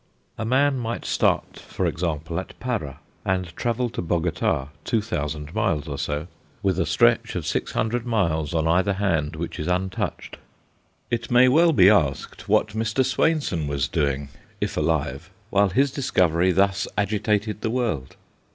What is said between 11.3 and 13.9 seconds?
well be asked what Mr. Swainson was